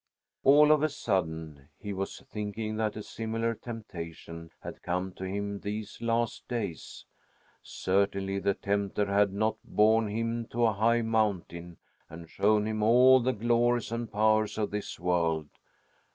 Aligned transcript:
All 0.43 0.71
of 0.71 0.81
a 0.81 0.89
sudden 0.89 1.69
he 1.77 1.93
was 1.93 2.21
thinking 2.21 2.77
that 2.77 2.95
a 2.95 3.03
similar 3.03 3.53
temptation 3.53 4.49
had 4.61 4.81
come 4.81 5.11
to 5.11 5.23
him 5.25 5.59
these 5.59 6.01
last 6.01 6.47
days. 6.47 7.05
Certainly 7.61 8.39
the 8.39 8.55
tempter 8.55 9.05
had 9.05 9.31
not 9.31 9.57
borne 9.63 10.07
him 10.07 10.47
to 10.47 10.65
a 10.65 10.73
high 10.73 11.03
mountain 11.03 11.77
and 12.09 12.27
shown 12.27 12.65
him 12.65 12.81
all 12.81 13.19
the 13.19 13.31
glories 13.31 13.91
and 13.91 14.11
powers 14.11 14.57
of 14.57 14.71
this 14.71 14.99
world! 14.99 15.49